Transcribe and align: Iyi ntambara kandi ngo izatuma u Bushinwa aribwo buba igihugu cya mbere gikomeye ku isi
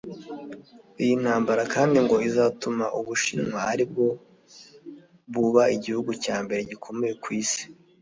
Iyi 1.03 1.13
ntambara 1.21 1.63
kandi 1.73 1.97
ngo 2.05 2.15
izatuma 2.27 2.85
u 2.99 3.01
Bushinwa 3.05 3.59
aribwo 3.71 4.05
buba 5.33 5.63
igihugu 5.75 6.11
cya 6.23 6.37
mbere 6.43 6.61
gikomeye 6.69 7.13
ku 7.23 7.29
isi 7.41 7.63